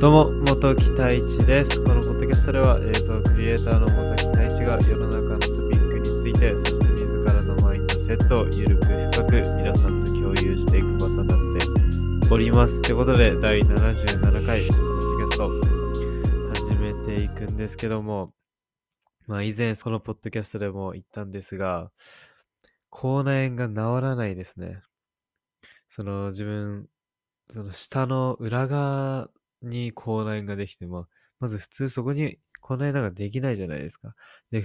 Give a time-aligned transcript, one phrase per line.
[0.00, 1.82] どうも、元木太一です。
[1.82, 11.28] このポッドキャストでは映像クリエイターの元木太一が世の中のトピックについて、そして自らのマインドセットをゆるく深く皆さんと共有していく場となっ
[11.58, 12.80] ております。
[12.82, 15.50] ということで、第77回ポッドキャスト
[16.64, 18.32] 始めていくんですけども、
[19.26, 21.90] まあ以前そのポッドキャストでも言ったんですが、
[22.90, 24.80] 口内炎が治らないですね。
[25.88, 26.86] その自分、
[27.50, 29.28] その下の裏側
[29.62, 31.08] に口内炎ができて、まあ、
[31.40, 34.14] まず普通そこに口内炎ができないじゃないですか。
[34.50, 34.64] で、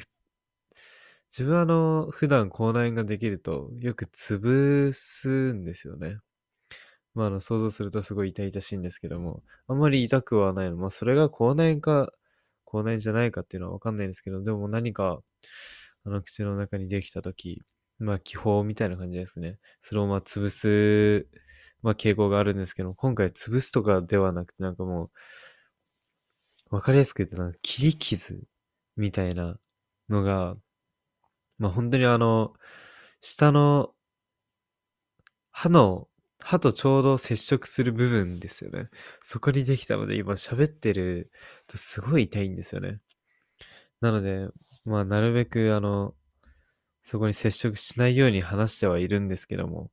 [1.32, 6.20] 自分はあの、普段口内炎ができるとよく潰すんですよね。
[7.16, 10.78] まあ、あの、想像するとすごい痛々しいんですけども、あんまり痛くはないの。
[10.78, 12.12] まあ、それが口内炎か、
[12.66, 15.22] 口内炎じゃないかっていうのはわかんないんですけど、でも何か、
[16.06, 17.62] あの、口の中にできたとき、
[18.00, 19.60] まあ、気泡みたいな感じですね。
[19.82, 21.28] それをまあ、潰す、
[21.84, 25.12] まあ、傾向があるんですけど、今回潰すとかではなくて、なんかも
[26.72, 28.42] う、わかりやすく言うと、なんか切り傷
[28.98, 29.58] みたいな
[30.10, 30.56] のが、
[31.60, 32.54] まあ、本当にあの、
[33.22, 33.94] 下の
[35.54, 36.10] 歯の、
[36.44, 38.90] 歯とちょうど接触する部分ですよね。
[39.22, 41.32] そこにできたので、今喋ってる
[41.68, 43.00] とすごい痛いんですよね。
[44.02, 44.48] なので、
[44.84, 46.16] まあ、なるべくあの、
[47.04, 49.92] そこに接触しないように話してはいるんですけども、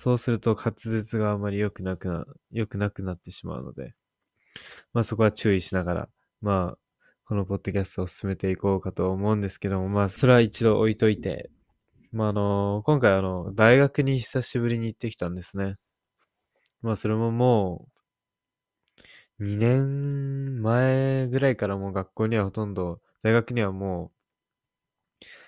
[0.00, 3.94] そうすると滑舌があまり良くなくな、良くなくなってしまうので、
[4.92, 6.08] まあそこは注意しながら、
[6.40, 6.78] まあ、
[7.24, 11.50] このポッドキャストを進めていこうかと思うんですけども、まあそれは一度置いといて、
[12.12, 15.74] まああの、今回あの、大学に久しぶりに行ってきたんですね。
[16.80, 17.88] まあそれもも
[19.40, 24.18] う、2年前ぐらいからもう学校にはほとんど、大学にはもう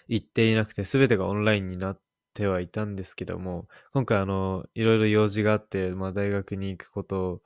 [0.09, 2.01] 行っていなくて、すべてがオンラインになっ
[2.35, 7.43] てはいたんですけども、今回あの、いろいろ用事があって、まあ大学に行くこと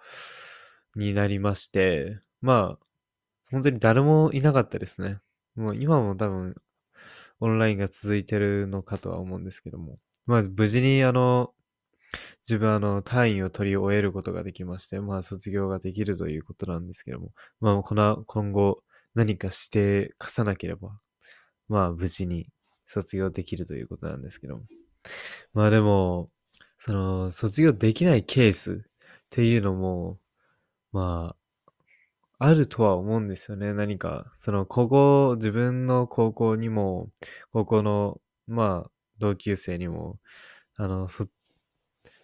[0.96, 2.86] になりまして、まあ、
[3.50, 5.18] 本当に誰もいなかったですね。
[5.56, 6.55] もう今も多分、
[7.40, 9.98] オンラインが続いてるのかとは思うんですけども。
[10.27, 11.52] まず無事にあの、
[12.42, 17.33] 自分あの、単位を取り終えることができまして、まあ卒業ができるということなんですけども。
[17.61, 18.83] まあこの、今後
[19.14, 20.98] 何かして貸さなければ、
[21.68, 22.48] まあ無事に
[22.86, 24.61] 卒業できるということなんですけど。
[25.52, 26.30] まあでも、
[26.78, 28.77] その、卒業できないケースっ
[29.30, 30.18] ていうのも、
[30.92, 31.36] ま
[32.39, 33.72] あ、あるとは思うんですよね。
[33.72, 37.11] 何か、その、高校、自分の高校にも、
[37.52, 40.18] 高校の、まあ、同級生にも、
[40.77, 41.27] あの、そ、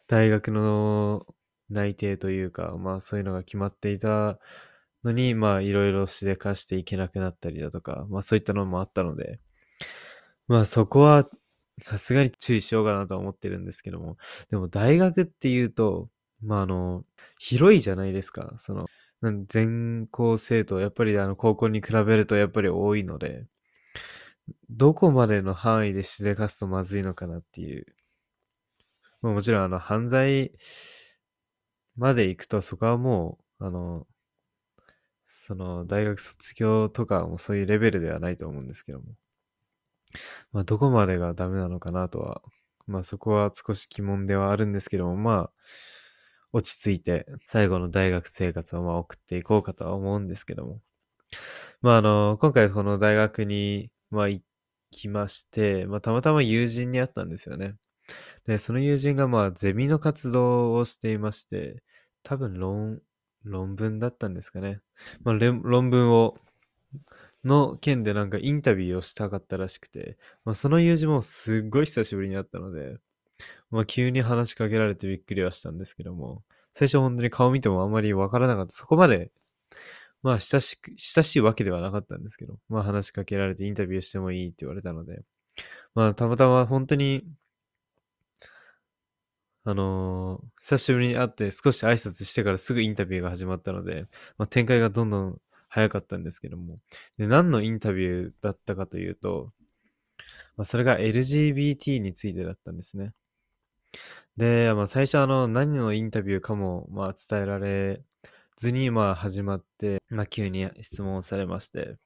[0.08, 1.24] 大学の
[1.70, 4.38] 内定というか、まあそういうのが決まっていた
[5.04, 9.38] のに、まあいろいろしでかしていけなくなったりだとか、まあそういったのもあったので、
[10.50, 11.28] まあそこは
[11.80, 14.16] さすがに注意しようかなとは思ってるんですけども、
[14.50, 16.08] でも大学っていうと、
[16.42, 17.04] まああの、
[17.38, 18.54] 広いじゃないですか。
[18.58, 18.86] その、
[19.46, 23.46] 全校生徒、やっぱりあの高校に比べるとやっぱり多いので、
[24.70, 27.86] どこまでの範囲でしでかすとまずいのかなっていう。
[29.22, 30.52] まあ、もちろんあの犯罪
[31.96, 34.06] まで行くとそこはもう、あの、
[35.24, 39.06] その大学卒業とかもそういうレベルではないと思うんですけども。
[40.52, 42.42] まあどこまでがダメなのかなとは、
[42.86, 45.50] まあそこは少し疑問ではあるんですけども、まあ
[46.52, 50.80] 落ち着いて最後の大学生活をまあ送っていこうかとは思うんですけども。
[51.82, 54.42] まああの、今回この大学にまあ行
[54.90, 57.76] きまして、まあたまたま友人に会ったんですよね。
[58.46, 61.82] で、その友人がまあゼミの活動をしていまして、
[62.22, 63.00] 多分論、
[63.44, 64.80] 論文だったんですかね。
[65.22, 66.36] まあ、論文を、
[67.44, 72.96] の件でなんかインタビューをしたかったらしくて、まあ、その友人もすっごい久しぶりに会ったので、
[73.70, 76.42] まあ、急に話しかけられてびっくりはしたんですけども、
[76.72, 78.72] 最初本当に顔見てもあんまりわからなかった。
[78.74, 79.30] そこまで、
[80.22, 85.22] まあ親しく、親しいわけではなかったんですけど、まあ話しかけられてインタビューしてもいいって言われたので、
[85.94, 87.24] まあたまたま本当に、
[89.64, 94.06] あのー久しぶりに会って少し挨拶してからすぐインタビューが始まったので、
[94.38, 95.40] まあ、展開がどんどん
[95.70, 96.78] 早かったんですけども。
[97.16, 99.52] で、何のインタビューだったかというと、
[100.56, 103.12] まあ、それが LGBT についてだったんですね。
[104.36, 108.02] で、まあ、最初あの、何のインタビューかも、まあ、伝えられ
[108.56, 111.96] ずに、まあ、始まって、まあ、急に質問をされまして、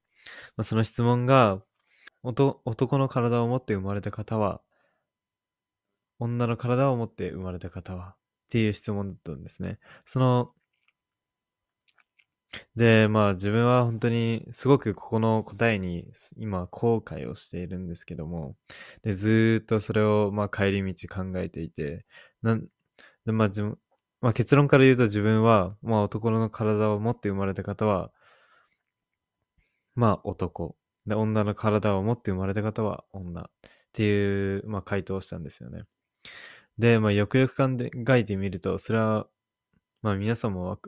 [0.56, 1.62] まあ、その質問が、
[2.22, 4.60] 男の体を持って生まれた方は、
[6.18, 8.16] 女の体を持って生まれた方はっ
[8.50, 9.78] ていう質問だったんですね。
[10.04, 10.52] その、
[12.76, 16.06] で、まあ自分は本当にすごくここの答えに
[16.38, 18.56] 今後悔をしているんですけども、
[19.02, 22.04] でずーっとそれをまあ帰り道考えていて、
[22.42, 22.66] なん
[23.26, 23.78] でまあ自分、
[24.20, 28.10] まあ結論から言うと自分は、まあ男の体を持って生まれた方は、
[29.94, 30.76] まあ男。
[31.06, 33.42] で、女の体を持って生まれた方は女。
[33.42, 33.46] っ
[33.92, 35.84] ていう、まあ回答をしたんですよね。
[36.78, 37.68] で、まあよくよく考
[38.16, 39.28] えてみると、それは、
[40.02, 40.78] まあ皆さんも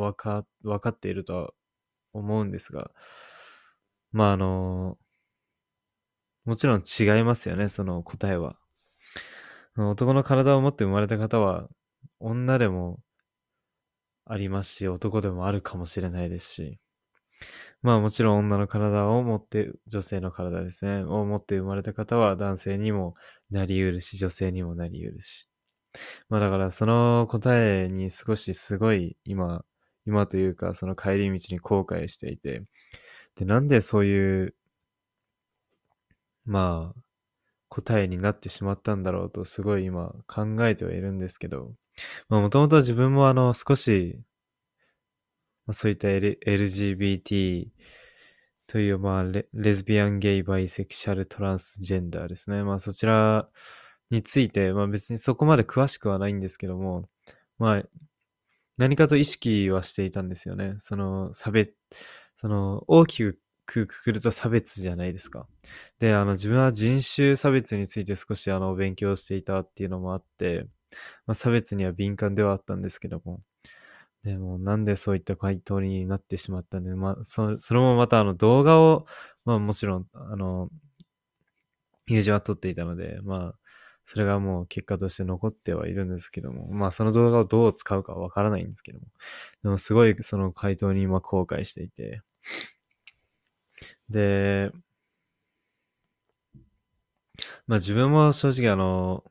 [0.00, 1.50] わか、わかっているとは
[2.12, 2.90] 思うんですが、
[4.12, 4.98] まああの、
[6.44, 8.56] もちろん違いますよね、その答えは。
[9.76, 11.68] 男の体を持って生まれた方は、
[12.20, 13.00] 女でも
[14.24, 16.78] ありますし、男でもあるかもしれないですし、
[17.82, 23.14] まあもちろん女の体を持って、女性の体ですね、を持って生まれた方は男性にも
[23.50, 25.48] なり得るし、女性にもなり得るし。
[26.28, 29.64] まあだからその答えに少しすごい今、
[30.06, 32.62] 今というかその帰り道に後悔していて、
[33.36, 34.54] で、なんでそういう、
[36.44, 37.00] まあ、
[37.68, 41.72] 答えになってしまったんだろうとすごい今考えてはいるんですけど、
[42.28, 44.18] まあもともと自分もあの少し、
[45.66, 47.68] まあ、そういった、L、LGBT
[48.66, 52.62] というまあレレズビアン、ゲイ、バイセクシャル、トランスジェンダーですね。
[52.64, 53.48] まあそちら
[54.10, 57.08] について、まあ別にそこまで詳しくはないんですけども、
[57.58, 57.82] まあ
[58.78, 60.74] 何かと意識はしていたんですよね。
[60.78, 61.72] その差別、
[62.36, 65.48] その大きくくくると差別じゃないですか。
[65.98, 70.66] で、あの自分は人種差別について少しあの勉強していたっていうのもあって、
[71.26, 73.40] まあ、差別には敏感ではあったんですけども、
[74.24, 79.06] でもなんでそういった回答になってしまったんで、まあ、そそれもまたあの動画を、
[79.44, 80.70] まあもちろん、あの、
[82.06, 83.58] 友人は撮っていたので、まあ、
[84.06, 89.06] それがもう結果として残ってはいるんですけども、まあその動画をどう使うかわからないんですけども、
[89.64, 92.22] でもすごいその回答に今後悔していて、
[94.08, 94.70] で、
[97.66, 99.24] まあ自分も正直あの、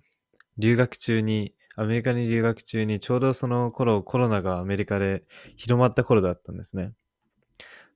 [0.58, 5.24] 留学中に、アメリカに留学中にちょうどその頃コロナがアメリカで
[5.58, 6.94] 広まった頃だったんですね。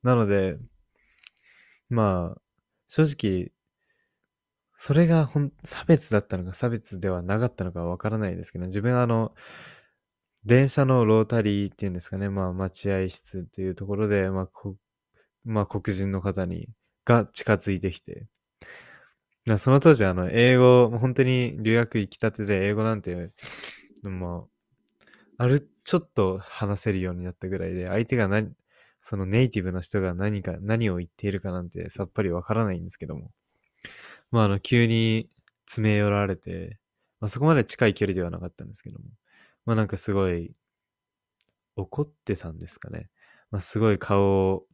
[0.03, 0.57] なので、
[1.89, 2.41] まあ、
[2.87, 3.51] 正直、
[4.81, 9.33] それがほん差別だったのか差別ではなかったのかわからないですけど、自分はあの、
[10.45, 14.77] 電車のロータリーっていうんですかね、まあ待合室っていうところで、まあ、こ
[15.43, 16.69] まあ黒人の方に、
[17.03, 18.27] が近づいてきて、
[19.57, 23.31] その当時あの、英語、本当に留学行きたてで英語なんて、
[24.01, 24.45] ま
[25.37, 28.53] あ、ある、ちょっと話せるようになったぐらいで、相手が何、
[29.01, 33.31] そのネイティブの人が何か、何を言っているかなんてさっぱりわからないんですけども。
[34.31, 35.29] まあ、あの、急に
[35.65, 36.79] 詰め寄られて、
[37.19, 39.05] まあ、そこまで近い距離ではなかったんですけども。
[39.65, 40.53] まあ、なんかすごい、
[41.75, 43.09] 怒ってたんですかね。
[43.51, 44.65] まあ、すごい顔を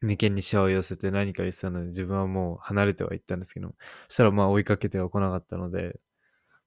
[0.00, 3.74] 眉間にシワを寄せて何か言ってたので、自分はもう離れてはいったんですけども、
[4.08, 6.00] そしたらまあ追いかけては来なかったので、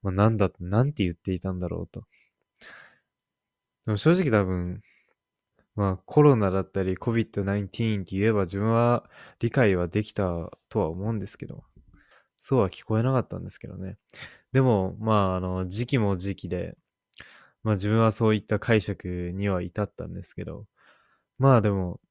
[0.04, 2.06] まあなんだ、なんて言っていたんだろうと。
[3.86, 4.82] でも正直多分、
[5.76, 9.10] まあコロナだったり COVID-19 って言えば自分は
[9.40, 11.64] 理解はできたとは思うんですけど、
[12.46, 13.96] そうは聞こえなかったんですけどね。
[14.52, 16.76] でも、まああの、時期も時期で、
[17.64, 20.66] まあ自分はそういった解釈には至ったんですけど、
[21.40, 22.02] まあでも、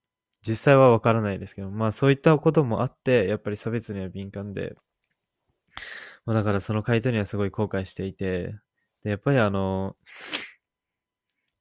[0.46, 4.74] 実際はわからないですけど、まあそういったこともあって、やっぱり差別には敏感で、
[6.24, 8.54] まあだからその回答にはすごい後悔していて、
[9.04, 9.96] で、やっぱりあの、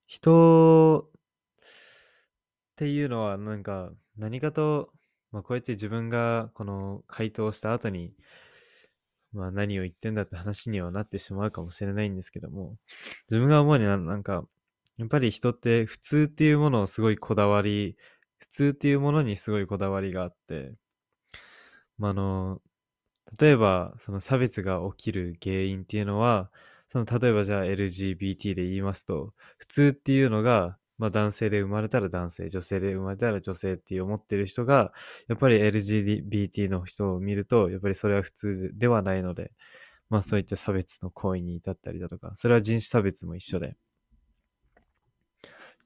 [0.08, 1.10] 人っ
[2.76, 4.92] ていうのはなんか何かと、
[5.32, 8.14] まあこうやって自分がこの回答した後に、
[9.34, 12.78] まあ何を言ってんだって話にはなってしまうかもしれないんですけども、
[13.30, 14.44] 自分が思うにはなんか、
[14.98, 17.98] やっぱり人って普通っていうものをすごいこだわり
[18.40, 20.74] 普通っていうものにすごいこだわりがあって、
[21.98, 22.62] まあ、あの、
[23.40, 26.52] 例えば、その差別が起きる原因っていうのは、
[26.90, 34.94] その例えばじゃあ LGBT で言いますと、普通っていうのが、まあ男性で生まれたら男性、女性で生まれたら女性って思ってる人が、
[35.28, 39.52] やっぱり LGBT の人を見ると、やっぱりそれは普通ではないので、
[40.12, 43.78] まあそういった差別の行為に至ったりだとか、それは人種差別も一緒で、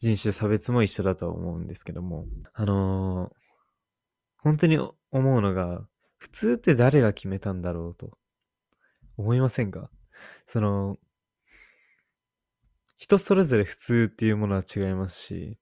[0.01, 3.34] 人種差別も一緒だと思うんですけども、あのー、
[4.39, 8.17] 本当に思うのが、普通って誰が決めたんだろうと
[9.15, 9.89] 思いませんか？
[10.45, 10.98] その、
[13.06, 15.60] 人それぞれ普通っていうものは違いますし、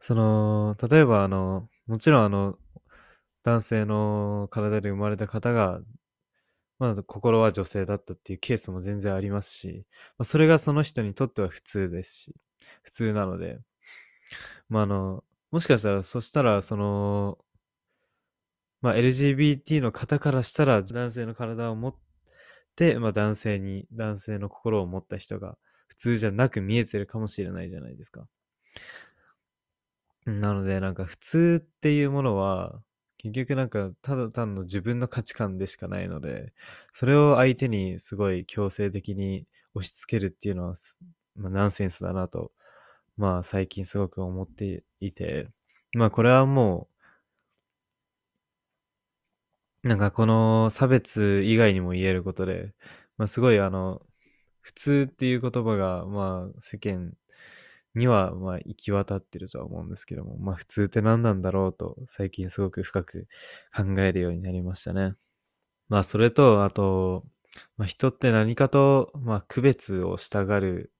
[0.00, 2.58] その、例えばあの、もちろんあの、
[3.44, 5.80] 男性の体で生まれた方が、
[6.80, 9.86] まあ、心は女性だったっていうケースも全然ありますし、
[10.18, 12.34] まあ、それがその人にとっては普通ですし、
[12.82, 13.60] 普通なので、
[14.68, 15.22] まあ、あの、
[15.52, 17.38] もしかしたら、そしたら、その、
[18.80, 21.94] まあ、LGBT の方からしたら、男性の体を持っ
[22.74, 25.56] て、まあ、男性に、男性の心を持った人が
[25.92, 28.26] 普通じゃなく見えてるかもしれないじゃないですか。
[30.24, 32.80] なので、なんか普通っていうものは、
[33.18, 36.54] 結局なんかただ単の自分の価値観でしかないので、
[36.92, 40.74] それを相手にすごい強制的に押し付けるっていうのは、
[41.36, 42.52] まあ、ナンセンスだなと、
[43.16, 45.48] まあ最近すごく思っていて、
[45.94, 46.88] まあこれはも
[49.84, 52.72] う、なんかこの差別以外にも言えることで、
[53.18, 54.02] まあすごいあの、
[54.62, 57.14] 普通っていう言葉が、まあ世間
[57.94, 63.28] には、まあ行き渡ってるとは思うんですけども、まあ普通って何なんだろうと、最近すごく深く
[63.76, 65.14] 考えるようになりましたね。
[65.88, 67.24] まあそれと、あと、
[67.76, 70.92] まあ、人って何かと、まあ、区別をしたがる、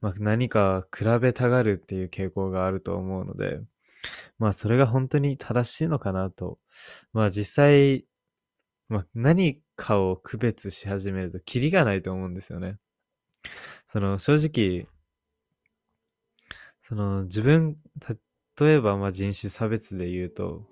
[0.00, 3.60] まあ、何か比べたがるっていう傾向があると思うので、
[4.38, 6.58] まあ、それが本当に正しいのかなと。
[7.12, 8.06] まあ、実際、
[8.88, 12.78] まあ、何かを区別し始めると、キリがないと思うんですよね。
[13.86, 14.88] その、正直、
[16.80, 17.76] その、自分、
[18.60, 20.66] 例えば、まあ、人種差別で言うと、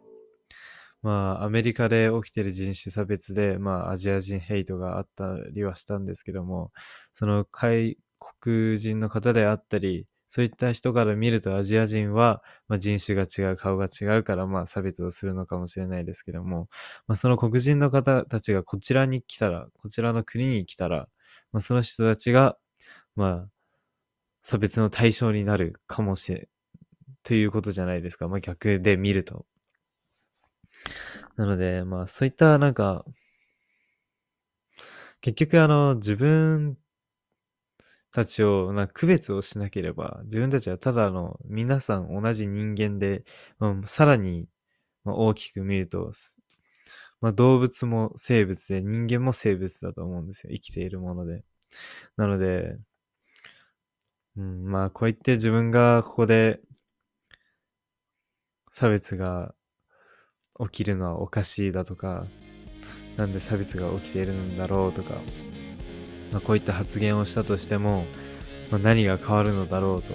[1.03, 6.73] まあ、アメリカで起きてる人種差別で、まあ、アジア人ヘイトがあったりはしたんですけども、
[7.13, 7.99] その外
[8.43, 16.69] 国人の方であったり、そういった人から見るとアジア人は、まあ、人種が違う、顔が違うから、まあ、差別をするのかもしれないですけども、
[17.07, 21.09] まあ、その黒人の方たちがこちらに来たら、こちらの国に来たら、
[21.53, 22.57] まあ、その人たちが、
[23.17, 23.49] まあ、
[24.43, 26.49] 差別の対象になるかもしれ、
[27.23, 28.29] ということじゃないですか。
[28.29, 29.47] まあ、逆で見ると。
[31.37, 33.05] なので、まあ、そういったなんか、
[35.21, 36.77] 結局あの、自分
[38.15, 43.25] たちを、な区別をしなければ、自分たちはただの皆さん同じ人間で、
[43.59, 44.47] まあ、さらに
[45.05, 46.13] 大きく見ると、
[47.21, 50.53] まあ、動物も生物で人間も生物だと思うんですよ。
[50.53, 51.43] 生きているもので。
[52.17, 52.79] なので、
[54.37, 56.61] うん、まあこう言って自分がここで
[58.71, 59.55] 差別が
[60.61, 62.27] 起きるのはおかしいだとか、
[63.17, 65.15] なんで差別が起きているんだろうとか、
[66.35, 68.05] まあ、こういった発言をしたとしても、
[68.73, 70.15] まあ、何が変わるのだろうと、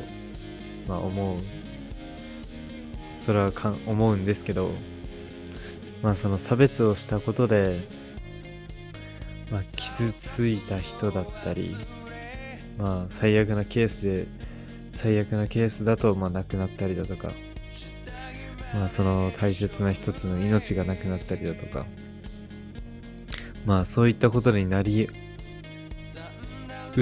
[0.86, 1.38] まあ、思う。
[3.18, 4.70] それはか思うんですけど、
[6.04, 7.74] まあその差別をしたことで、
[9.50, 11.74] まあ傷ついた人だったり、
[12.78, 14.28] まあ最悪なケースで、
[14.92, 17.30] 最悪なケースだとまあ亡くなったりだとか、
[18.74, 21.86] まあその大切な一つの命がなくなったりだとか、
[23.66, 25.10] まあそういったことになり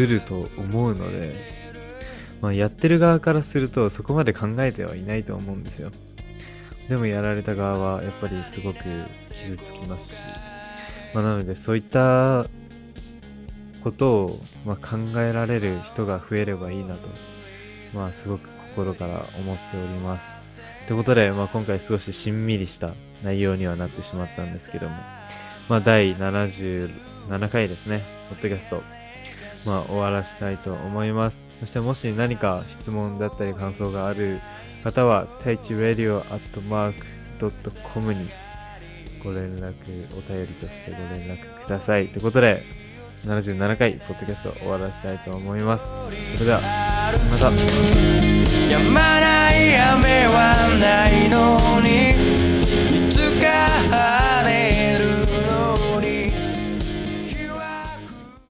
[0.04, 1.34] うると思うので、
[2.42, 5.92] まあやってる側からするとそこまで考えてはいないと思うんですよ。
[6.89, 8.80] でもやられた側はやっぱりすごく
[9.30, 10.22] 傷つきますし、
[11.13, 12.46] まあなのでそういった
[13.84, 17.08] ことを、ま、考えられる人が増えればいいなと、
[17.94, 20.48] まあすごく心から思っております。
[20.88, 24.96] ということで、まあ、今回少ししんみりした内容にはなってしまったんですけども、
[25.68, 28.82] まあ、第77回ですね、ポッドキャスト、
[29.66, 31.46] まあ、終わらせたいと思います。
[31.60, 34.40] そしてもし何か質問だったり感想がある
[34.84, 38.30] 方は、太一 radio.mark.com に
[39.24, 39.74] ご連絡、
[40.18, 42.08] お便りとしてご連絡ください。
[42.08, 42.64] ということで、
[43.26, 45.94] 77回、ポッドキャストを終わらせたいと思います。
[46.36, 46.68] それでは、ま
[47.38, 47.48] た。
[48.72, 52.57] やまない雨はないのに